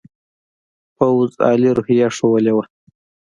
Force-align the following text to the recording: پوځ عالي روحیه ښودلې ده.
پوځ 0.95 1.31
عالي 1.45 1.71
روحیه 1.77 2.07
ښودلې 2.15 2.53
ده. 2.57 2.63